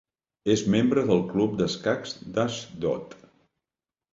És 0.53 0.61
membre 0.75 1.03
del 1.09 1.21
club 1.33 1.53
d'escacs 1.59 2.15
d'Ashdod. 2.39 3.15